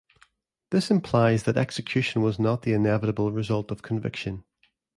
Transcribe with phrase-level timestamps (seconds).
[0.71, 4.43] This implies that execution was not the inevitable result of conviction.